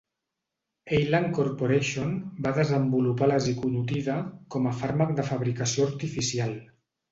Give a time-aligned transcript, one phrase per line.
[0.99, 2.15] Elan Corporation
[2.47, 4.17] va desenvolupar la ziconotida
[4.57, 6.61] com a fàrmac de fabricació artificial.